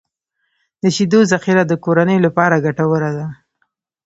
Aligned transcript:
د 0.81 0.83
شیدو 0.95 1.19
ذخیره 1.31 1.63
د 1.67 1.73
کورنیو 1.85 2.23
لپاره 2.27 2.63
ګټوره 2.65 3.11
ده. 3.17 3.27